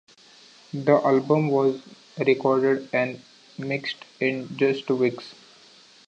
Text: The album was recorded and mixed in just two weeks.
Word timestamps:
The 0.73 0.93
album 0.99 1.49
was 1.49 1.79
recorded 2.17 2.89
and 2.91 3.21
mixed 3.59 4.03
in 4.19 4.57
just 4.57 4.87
two 4.87 4.95
weeks. 4.95 5.35